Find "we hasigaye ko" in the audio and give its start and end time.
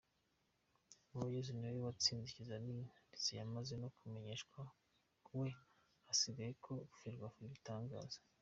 5.39-6.73